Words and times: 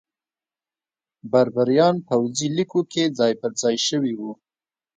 بربریان 1.31 1.95
پوځي 2.07 2.47
لیکو 2.57 2.81
کې 2.91 3.03
ځای 3.17 3.33
پرځای 3.41 3.75
شوي 3.87 4.13
وو. 4.19 4.31